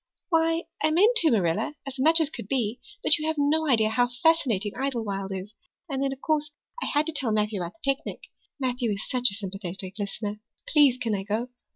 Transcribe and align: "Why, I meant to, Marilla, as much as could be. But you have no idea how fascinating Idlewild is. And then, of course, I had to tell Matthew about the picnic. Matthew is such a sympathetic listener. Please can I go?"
"Why, 0.29 0.63
I 0.81 0.89
meant 0.89 1.15
to, 1.17 1.29
Marilla, 1.29 1.75
as 1.85 1.99
much 1.99 2.19
as 2.19 2.31
could 2.31 2.47
be. 2.47 2.79
But 3.03 3.19
you 3.19 3.27
have 3.27 3.35
no 3.37 3.67
idea 3.69 3.89
how 3.91 4.09
fascinating 4.23 4.75
Idlewild 4.75 5.31
is. 5.31 5.53
And 5.87 6.01
then, 6.01 6.11
of 6.11 6.21
course, 6.21 6.49
I 6.81 6.87
had 6.87 7.05
to 7.05 7.11
tell 7.13 7.31
Matthew 7.31 7.61
about 7.61 7.73
the 7.73 7.93
picnic. 7.93 8.23
Matthew 8.59 8.93
is 8.93 9.07
such 9.07 9.29
a 9.29 9.35
sympathetic 9.35 9.93
listener. 9.99 10.39
Please 10.67 10.97
can 10.97 11.13
I 11.13 11.21
go?" 11.21 11.49